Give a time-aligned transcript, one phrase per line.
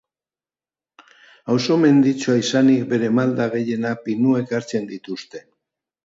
[1.55, 5.43] Auzo menditsua izanik, bere malda gehienak pinuek hartzen dituzte.